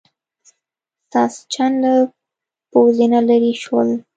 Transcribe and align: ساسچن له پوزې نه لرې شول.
ساسچن 1.11 1.71
له 1.83 1.93
پوزې 2.71 3.07
نه 3.13 3.21
لرې 3.27 3.53
شول. 3.63 3.89